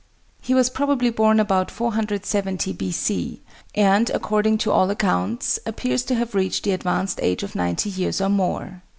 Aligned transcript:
He 0.41 0.55
was 0.55 0.71
probably 0.71 1.11
born 1.11 1.39
about 1.39 1.69
470 1.69 2.73
B.C., 2.73 3.43
and, 3.75 4.09
according 4.09 4.57
to 4.57 4.71
all 4.71 4.89
accounts, 4.89 5.59
appears 5.63 6.01
to 6.05 6.15
have 6.15 6.33
reached 6.33 6.63
the 6.63 6.71
advanced 6.71 7.19
age 7.21 7.43
of 7.43 7.53
ninety 7.53 7.91
years 7.91 8.19
or 8.19 8.29
more. 8.29 8.81